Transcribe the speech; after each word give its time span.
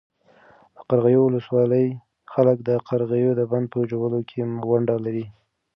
د 0.75 0.77
قرغیو 0.87 1.21
ولسوالۍ 1.25 1.87
خلک 2.33 2.57
د 2.67 2.69
قرغې 2.87 3.23
د 3.39 3.41
بند 3.51 3.65
په 3.73 3.77
جوړولو 3.91 4.19
کې 4.29 4.39
ونډه 4.69 4.95
لري. 5.05 5.25